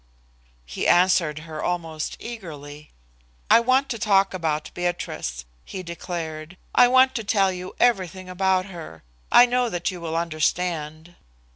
He 0.65 0.87
answered 0.87 1.37
her 1.45 1.63
almost 1.63 2.17
eagerly. 2.19 2.89
"I 3.51 3.59
want 3.59 3.87
to 3.89 3.99
talk 3.99 4.33
about 4.33 4.71
Beatrice," 4.73 5.45
he 5.63 5.83
declared. 5.83 6.57
"I 6.73 6.87
want 6.87 7.13
to 7.13 7.23
tell 7.23 7.51
you 7.51 7.75
everything 7.79 8.27
about 8.27 8.65
her. 8.65 9.03
I 9.31 9.45
know 9.45 9.69
that 9.69 9.91
you 9.91 10.01
will 10.01 10.17
understand. 10.17 11.17